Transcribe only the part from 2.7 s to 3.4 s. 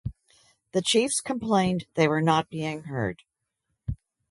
heard.